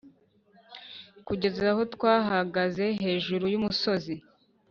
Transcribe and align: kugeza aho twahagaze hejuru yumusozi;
kugeza 1.27 1.61
aho 1.71 1.81
twahagaze 1.93 2.85
hejuru 3.03 3.43
yumusozi; 3.53 4.13